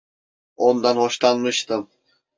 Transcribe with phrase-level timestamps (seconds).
[0.55, 1.89] Ondan hoşlanmıştım.